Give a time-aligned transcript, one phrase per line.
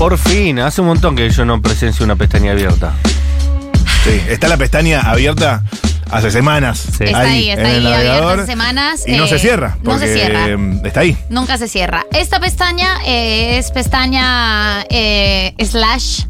[0.00, 2.94] Por fin, hace un montón que yo no presencio una pestaña abierta.
[4.02, 5.62] Sí, está la pestaña abierta
[6.10, 6.78] hace semanas.
[6.96, 7.04] Sí.
[7.04, 9.04] Está ahí, está en el ahí abierta navegador, hace semanas.
[9.06, 9.76] Y no eh, se cierra.
[9.82, 10.48] No se cierra.
[10.48, 11.18] eh, Está ahí.
[11.28, 12.06] Nunca se cierra.
[12.14, 16.22] Esta pestaña eh, es pestaña eh, slash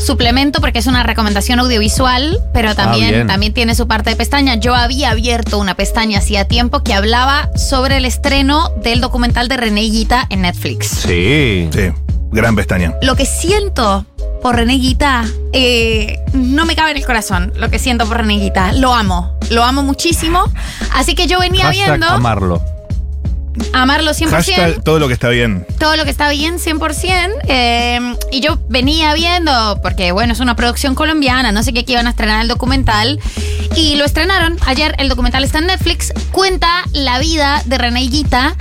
[0.00, 4.54] suplemento porque es una recomendación audiovisual, pero también, también tiene su parte de pestaña.
[4.54, 9.58] Yo había abierto una pestaña hacía tiempo que hablaba sobre el estreno del documental de
[9.58, 10.86] René Guita en Netflix.
[10.88, 11.68] Sí.
[11.70, 11.92] Sí,
[12.30, 12.94] gran pestaña.
[13.02, 14.04] Lo que siento
[14.42, 17.52] por René Guita eh, no me cabe en el corazón.
[17.56, 18.72] Lo que siento por René Guita.
[18.72, 19.38] Lo amo.
[19.50, 20.44] Lo amo muchísimo.
[20.94, 22.62] Así que yo venía Hashtag viendo amarlo.
[23.72, 24.30] amarlo 100%.
[24.30, 25.66] Hashtag todo lo que está bien.
[25.78, 27.30] todo lo que está bien 100%.
[27.48, 31.92] eh, y yo venía viendo, porque bueno, es una producción colombiana, no sé qué, que
[31.92, 33.18] iban a estrenar el documental.
[33.74, 38.54] Y lo estrenaron ayer, el documental está en Netflix, cuenta la vida de René Guita.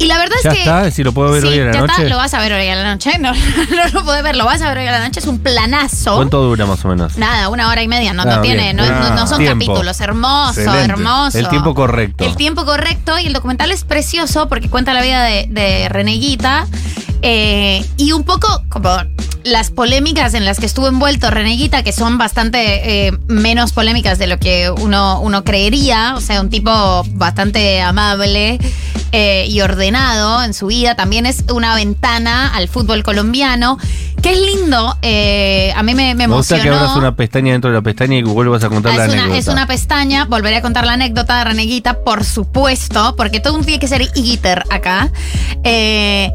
[0.00, 0.60] Y la verdad Ya es que...
[0.62, 1.92] está, si lo puedo ver Sí, hoy a la ya noche.
[1.96, 3.18] está, lo vas a ver hoy a la noche.
[3.18, 3.32] No,
[3.76, 5.18] no lo puedes ver, lo vas a ver hoy a la noche.
[5.20, 6.14] Es un planazo.
[6.16, 7.16] ¿Cuánto dura más o menos?
[7.18, 9.66] Nada, una hora y media, no, Ah, no tiene, no, no- no son Tiempo.
[9.66, 10.92] capítulos, hermoso, Excelente.
[10.92, 11.38] hermoso.
[11.38, 12.24] El tiempo correcto.
[12.24, 16.66] El tiempo correcto y el documental es precioso porque cuenta la vida de, de Reneguita
[17.22, 18.90] eh, y un poco como
[19.44, 24.26] las polémicas en las que estuvo envuelto Reneguita, que son bastante eh, menos polémicas de
[24.26, 28.58] lo que uno, uno creería, o sea, un tipo bastante amable
[29.12, 33.78] eh, y ordenado en su vida, también es una ventana al fútbol colombiano,
[34.22, 36.76] que es lindo, eh, a mí me, me Me gusta emocionó.
[36.78, 39.12] que abras una pestaña dentro de la pestaña y vuelvas a contar Ah, la es,
[39.12, 39.38] una, anécdota.
[39.38, 43.64] es una pestaña, volveré a contar la anécdota de Reneguita, por supuesto, porque todo un
[43.64, 45.10] tiene que ser higuiter acá.
[45.64, 46.32] Eh,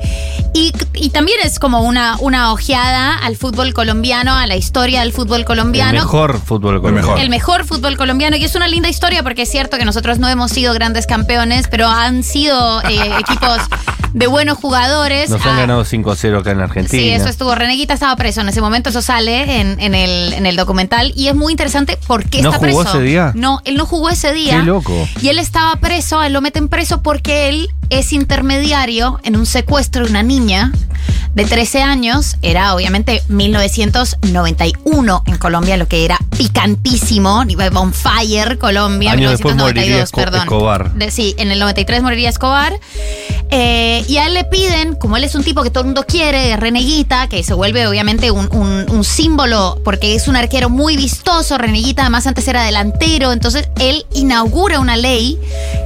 [0.54, 5.12] y, y también es como una, una ojeada al fútbol colombiano, a la historia del
[5.12, 5.94] fútbol El colombiano.
[5.94, 7.08] mejor fútbol colombiano.
[7.08, 7.20] mejor.
[7.20, 10.30] El mejor fútbol colombiano, y es una linda historia porque es cierto que nosotros no
[10.30, 13.58] hemos sido grandes campeones, pero han sido eh, equipos
[14.14, 15.30] de buenos jugadores.
[15.30, 17.02] Nos han Ah, ganado 5-0 acá en Argentina.
[17.03, 17.53] Sí, eso estuvo.
[17.56, 21.27] Reneguita estaba preso en ese momento, eso sale en, en el, en el documental y
[21.27, 22.98] es muy interesante por qué ¿No está jugó preso.
[22.98, 23.32] ese día?
[23.36, 24.60] No, él no jugó ese día.
[24.60, 25.08] Qué loco.
[25.21, 30.05] Y él estaba preso, él lo meten preso porque él es intermediario en un secuestro
[30.05, 30.71] de una niña
[31.36, 32.38] de 13 años.
[32.42, 37.43] Era obviamente 1991 en Colombia, lo que era picantísimo.
[37.76, 39.11] On fire, Colombia.
[39.11, 40.42] Años después 1992, moriría Esco- perdón.
[40.43, 40.93] Escobar.
[40.93, 42.73] De- sí, en el 93 moriría Escobar.
[43.52, 46.05] Eh, y a él le piden, como él es un tipo que todo el mundo
[46.08, 51.58] quiere, Reneguita, que se vuelve obviamente un, un- símbolo, porque es un arquero muy vistoso.
[51.58, 53.32] Reneguita además antes era delantero.
[53.32, 55.37] Entonces él inaugura una ley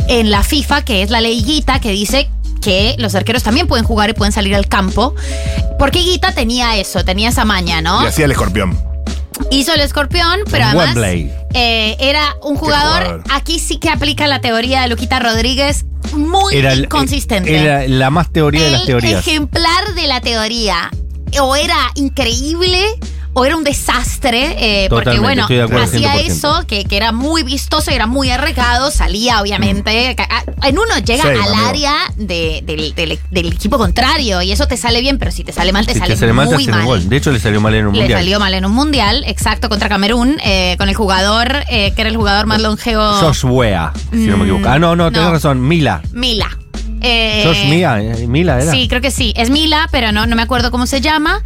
[0.08, 2.30] en la FIFA, que es la ley Guita, que dice
[2.62, 5.14] que los arqueros también pueden jugar y pueden salir al campo.
[5.80, 8.04] Porque Guita tenía eso, tenía esa maña, ¿no?
[8.04, 8.80] Y hacía el escorpión.
[9.52, 10.96] Hizo el escorpión, pero En además
[11.54, 13.24] eh, era un jugador, jugador.
[13.32, 17.56] Aquí sí que aplica la teoría de Luquita Rodríguez, muy Era, el- inconsistente.
[17.58, 19.26] Era la más teoría de las teorías.
[19.28, 20.92] ejemplar de la teoría.
[21.42, 22.82] O era increíble
[23.40, 24.56] o era un desastre,
[24.86, 25.68] eh, porque bueno, hacía
[26.16, 26.20] 100%.
[26.26, 31.22] eso, que, que era muy vistoso, era muy arregado, salía obviamente, a- en uno llega
[31.24, 31.68] Sí, al amigo.
[31.68, 35.52] área de- del, del- del equipo contrario y eso te sale bien, pero si te
[35.54, 36.86] sale mal, te Si sale te sale mal, te muy un mal.
[36.86, 37.10] gol.
[37.10, 38.20] De hecho, le salió mal en un Le mundial.
[38.20, 42.10] salió mal en un mundial, exacto, contra Camerún, eh, con el jugador, eh, que era
[42.10, 43.04] el jugador más longevo.
[43.22, 44.70] Josh Wea, si no me Mm, equivoco.
[44.70, 45.32] Ah, no, no, tenés no.
[45.34, 45.62] razón.
[45.68, 46.02] Mila.
[46.12, 46.50] Mila.
[47.02, 48.72] Eh, Josh Mia, eh, Mila era.
[48.72, 49.32] Sí, creo que sí.
[49.38, 51.44] Es Mila, pero no, no me acuerdo cómo se llama.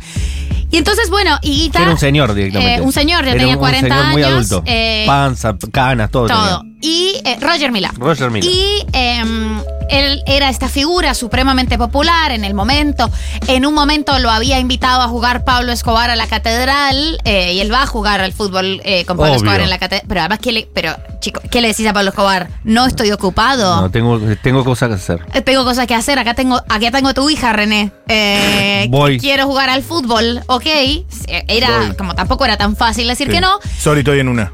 [0.72, 1.82] Y entonces, bueno, Higuita.
[1.82, 2.76] Era un señor directamente.
[2.76, 4.64] eh, un señor, ya Era tenía un 40 señor muy años, adulto.
[4.66, 6.28] eh, Panza, canas, todo.
[6.28, 6.38] Todo.
[6.62, 6.78] tenía.
[6.82, 7.92] Y eh, Roger Mila.
[7.98, 8.46] Roger Mila.
[8.50, 9.62] Y em,
[9.92, 13.10] él era esta figura supremamente popular en el momento.
[13.48, 17.60] En un momento lo había invitado a jugar Pablo Escobar a la catedral eh, y
[17.60, 19.38] él va a jugar al fútbol eh, con Pablo Obvio.
[19.44, 20.06] Escobar en la catedral.
[20.08, 22.50] Pero además, ¿qué le, pero, chico, ¿qué le decís a Pablo Escobar?
[22.64, 23.82] No estoy ocupado.
[23.82, 25.20] No, tengo, tengo cosas que hacer.
[25.34, 26.18] Eh, Tengo cosas que hacer.
[26.20, 27.92] Acá tengo, acá tengo a tu hija, René.
[28.08, 29.20] Eh, Voy.
[29.20, 30.66] Quiero jugar al fútbol, ok.
[31.48, 31.96] Era Voy.
[31.96, 33.34] como tampoco era tan fácil decir Sí.
[33.34, 33.60] que no.
[33.80, 34.52] Sorry, estoy en una.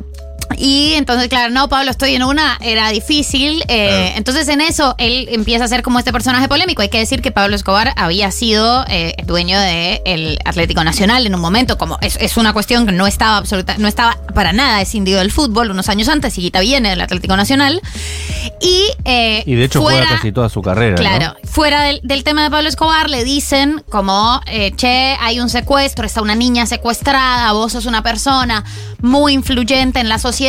[0.58, 3.64] Y entonces, claro, no, Pablo, estoy en una, era difícil.
[3.68, 4.14] eh.
[4.16, 6.82] Entonces, en eso, él empieza a ser como este personaje polémico.
[6.82, 11.42] Hay que decir que Pablo Escobar había sido eh, dueño del Atlético Nacional en un
[11.42, 15.20] momento, como es, es una cuestión que no estaba absoluta, no estaba para nada escindido
[15.20, 17.82] del fútbol unos años antes, y viene del Atlético Nacional.
[18.62, 20.96] Y, eh, Y de hecho fuera, juega casi toda su carrera.
[20.96, 20.98] ¿no?
[20.98, 25.50] Claro, fuera del, del tema de Pablo Escobar le dicen como, eh, che, hay un
[25.50, 28.64] secuestro, está una niña secuestrada, vos sos una persona
[29.02, 30.47] muy influyente en la sociedad,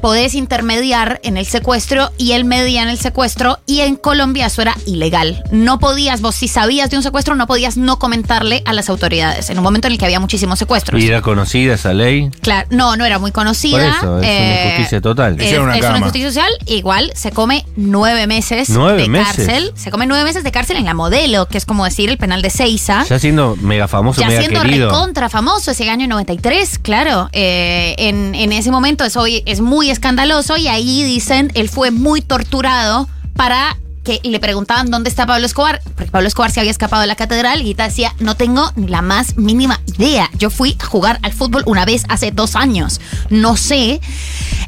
[0.00, 4.60] podés intermediar en el secuestro y él media en el secuestro y en Colombia eso
[4.62, 5.42] era ilegal.
[5.50, 9.48] No podías, vos si sabías de un secuestro, no podías no comentarle a las autoridades
[9.50, 11.00] en un momento en el que había muchísimos secuestros.
[11.00, 12.30] Y era conocida esa ley.
[12.42, 13.78] Claro, no, no era muy conocida.
[14.00, 15.40] Por eso, es una injusticia total.
[15.40, 16.52] Es, una es una injusticia social.
[16.66, 19.36] Igual se come nueve meses ¿Nueve de meses?
[19.36, 19.72] cárcel.
[19.76, 22.42] Se come nueve meses de cárcel en la modelo, que es como decir el penal
[22.42, 23.04] de Seiza.
[23.08, 24.90] Ya siendo mega famoso, Ya mega siendo querido.
[24.90, 27.28] recontra famoso ese año 93, claro.
[27.32, 31.90] Eh, en, en ese momento es, hoy- es muy escandaloso y ahí dicen, él fue
[31.90, 36.70] muy torturado para que le preguntaban dónde está Pablo Escobar, porque Pablo Escobar se había
[36.70, 40.28] escapado de la catedral y Guita decía, no tengo ni la más mínima idea.
[40.36, 44.02] Yo fui a jugar al fútbol una vez hace dos años, no sé.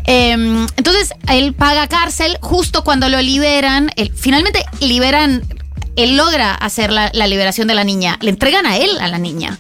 [0.07, 3.91] Eh, entonces, él paga cárcel justo cuando lo liberan.
[3.97, 5.43] él- finalmente liberan,
[5.97, 8.17] él logra hacer la liberación de la niña.
[8.23, 9.59] Le entregan a él a la niña.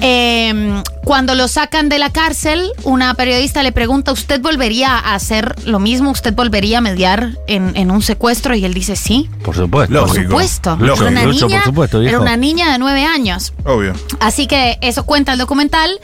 [0.00, 5.54] Eh, cuando lo sacan de la cárcel, una periodista le pregunta, ¿usted volvería a hacer
[5.66, 6.10] lo mismo?
[6.10, 8.54] ¿Usted volvería a mediar en, en un secuestro?
[8.54, 9.92] Y él dice, sí, Por supuesto.
[9.92, 10.14] Lógico.
[10.14, 10.76] por supuesto.
[10.80, 11.08] Lógico.
[11.08, 13.52] Era una Lucho, por niña, supuesto, era una niña de nueve años.
[13.64, 13.92] Obvio.
[14.20, 15.98] Así que eso cuenta el documental.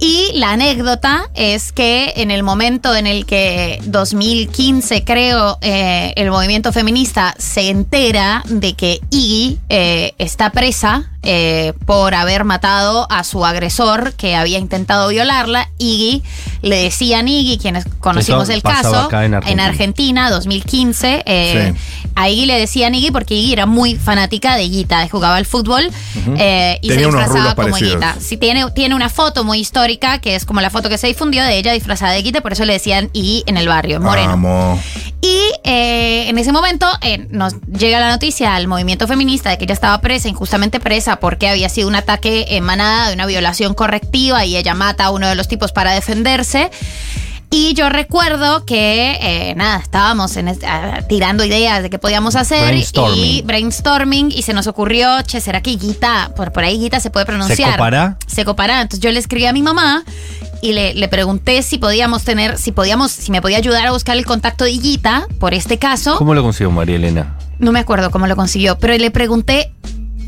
[0.00, 6.30] Y la anécdota es que en el momento en el que 2015, creo, eh, el
[6.30, 13.24] movimiento feminista se entera de que Iggy eh, está presa eh, por haber matado a
[13.24, 16.22] su agresor que había intentado violarla, Iggy,
[16.62, 19.64] le decían Iggy, quienes conocimos Eso el caso, en Argentina.
[19.66, 22.10] Argentina, 2015, eh, Sí.
[22.14, 25.90] a Iggy le decían Iggy porque Iggy era muy fanática de Guita, jugaba al fútbol
[26.36, 27.76] eh, y Tenía se disfrazaba como.
[27.76, 28.16] Guita.
[28.20, 31.42] Sí, tiene, tiene una foto muy histórica que es como la foto que se difundió
[31.44, 34.30] de ella disfrazada de Guita, por eso le decían Iggy en el barrio, Moreno.
[34.30, 34.80] Vamos.
[35.20, 36.86] Y eh, en ese momento
[37.30, 41.48] nos llega la noticia al movimiento feminista de que ella estaba presa, injustamente presa, porque
[41.48, 45.28] había sido un ataque en manada de una violación correctiva y ella mata a uno
[45.28, 46.70] de los tipos para defenderse.
[47.50, 52.66] Y yo recuerdo que, eh, nada, estábamos en ah, tirando ideas de qué podíamos hacer
[52.66, 53.24] Brainstorming.
[53.24, 57.08] y brainstorming y se nos ocurrió, che, ¿será que Guita, por, por ahí Guita se
[57.08, 57.72] puede pronunciar?
[57.72, 58.18] copará?
[58.26, 58.82] Se copará.
[58.82, 60.04] Entonces yo le escribí a mi mamá
[60.60, 64.18] y le, le pregunté si podíamos tener, si podíamos, si me podía ayudar a buscar
[64.18, 66.16] el contacto de Guita por este caso.
[66.18, 67.38] ¿Cómo lo consiguió María Elena?
[67.58, 69.72] No me acuerdo cómo lo consiguió, pero le pregunté,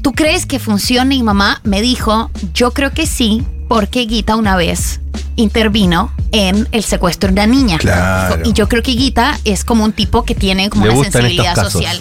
[0.02, 1.14] ¿tú crees que funcione?
[1.14, 5.00] Y mamá me dijo, yo creo que sí, porque Guita una vez
[5.37, 7.79] intervino en el secuestro de una niña.
[7.79, 8.43] Claro.
[8.44, 11.56] Y yo creo que Guita es como un tipo que tiene como Le una sensibilidad
[11.56, 11.99] social.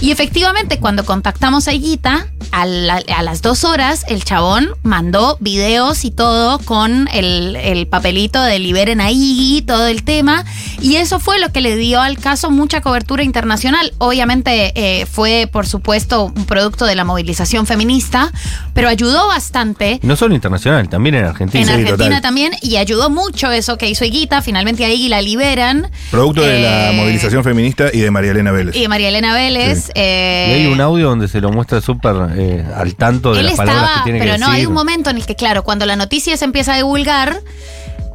[0.00, 5.36] Y efectivamente, cuando contactamos a Guita, a, la- a las dos horas, el chabón mandó
[5.40, 10.44] videos y todo con el, el papelito de liberen a Iggy, todo el tema.
[10.80, 13.92] Y eso fue lo que le dio al caso mucha cobertura internacional.
[13.98, 18.32] Obviamente eh, fue, por supuesto, un producto de la movilización feminista,
[18.72, 20.00] pero ayudó bastante.
[20.02, 21.60] No solo internacional, también en Argentina.
[21.60, 22.22] En Sí, Argentina total.
[22.22, 24.40] también, y ayudó mucho eso que hizo Higuita.
[24.40, 25.90] Finalmente a Iggy la liberan.
[26.10, 28.74] Producto de la Eh, movilización feminista y de María Elena Vélez.
[28.74, 29.84] Y de María Elena Vélez.
[29.84, 29.89] Sí.
[29.94, 33.46] Eh, Y hay un audio donde se lo muestra súper eh, al tanto de él
[33.46, 34.60] las palabras estaba, que tiene pero que no, decir.
[34.60, 37.40] hay un momento en el que, claro, cuando la noticia se empieza a divulgar,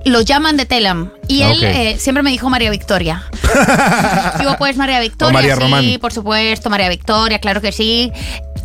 [0.06, 1.12] lo llaman de Telam.
[1.28, 3.24] Y Ah, él eh, siempre me dijo María Victoria.
[4.40, 5.30] Digo, pues María Victoria.
[5.32, 5.86] O María sí, Román.
[6.00, 8.12] por supuesto, María Victoria, claro que sí.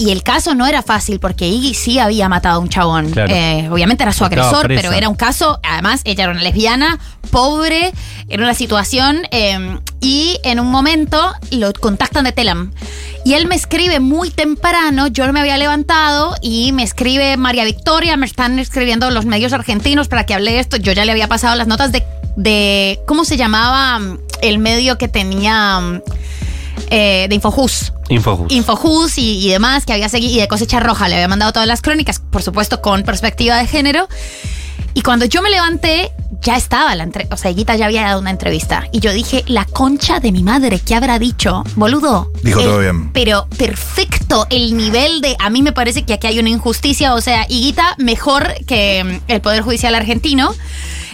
[0.00, 3.11] Y el caso no era fácil porque Iggy sí había matado a un chabón.
[3.11, 3.35] Claro.
[3.35, 4.81] Eh, obviamente era su Estaba agresor, presa.
[4.82, 6.99] pero era un caso, además, ella era una lesbiana,
[7.31, 7.93] pobre,
[8.31, 9.23] era una situación.
[9.31, 12.73] eh, y en un momento lo contactan de Telam.
[13.26, 17.64] Y él me escribe muy temprano, yo no me había levantado y me escribe María
[17.67, 20.79] Victoria, me están escribiendo los medios argentinos para que hable de esto.
[20.79, 22.02] Yo ya le había pasado las notas de,
[22.37, 24.00] de ¿cómo se llamaba
[24.41, 26.00] el medio que tenía
[26.90, 27.92] eh, de Infojus?
[28.08, 28.52] Infojus.
[28.52, 31.68] Infojus y, y demás que había seguido, y de Cosecha Roja, le había mandado todas
[31.68, 34.09] las crónicas, por supuesto con perspectiva de género.
[34.92, 36.11] Y cuando yo me levanté,
[36.42, 38.88] ya estaba la entrevista, o sea, Guita ya había dado una entrevista.
[38.92, 41.62] Y yo dije, la concha de mi madre, ¿qué habrá dicho?
[41.76, 42.32] Boludo.
[42.42, 43.12] Dijo Eh, todo bien.
[43.12, 47.20] Pero perfecto, el nivel de, a mí me parece que aquí hay una injusticia, o
[47.20, 50.52] sea, Higuita mejor que mm, el Poder Judicial argentino.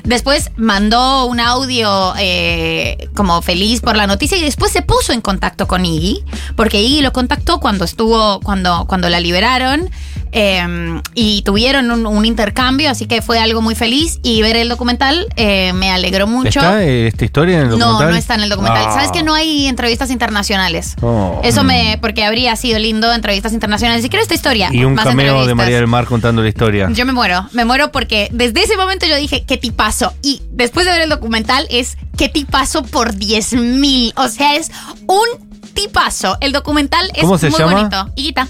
[0.07, 5.21] Después mandó un audio eh, como feliz por la noticia y después se puso en
[5.21, 6.23] contacto con Iggy,
[6.55, 9.91] porque Iggy lo contactó cuando estuvo, cuando, cuando la liberaron
[10.39, 14.69] eh, y tuvieron un, un intercambio, así que fue algo muy feliz y ver el
[14.69, 16.61] documental eh, me alegró mucho.
[16.61, 18.11] ¿Está eh, esta historia en el No, documental?
[18.11, 18.85] no está en el documental.
[18.87, 18.93] Ah.
[18.93, 20.95] ¿Sabes que no hay entrevistas internacionales?
[21.01, 21.41] Oh.
[21.43, 24.03] Eso me, porque habría sido lindo entrevistas internacionales.
[24.03, 24.69] Si quiero esta historia.
[24.71, 25.55] Y un más cameo de.
[25.55, 26.89] María del Mar contando la historia.
[26.93, 30.13] Yo me muero, me muero porque desde ese momento yo dije, qué tipazo.
[30.21, 34.13] Y después de ver el documental es, qué tipazo por 10 mil.
[34.17, 34.71] O sea, es
[35.07, 36.37] un tipazo.
[36.41, 37.73] El documental es ¿Cómo se muy llama?
[37.73, 38.13] bonito.
[38.17, 38.49] Higuita,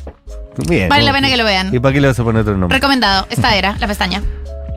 [0.69, 0.89] Bien.
[0.89, 1.75] Vale la ¿cómo pena que lo vean.
[1.75, 2.77] ¿Y para qué le vas a poner otro nombre?
[2.77, 3.27] recomendado.
[3.31, 4.23] Esta era la pestaña.